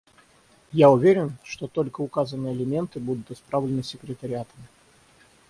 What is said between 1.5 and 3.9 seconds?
только указанные элементы будут исправлены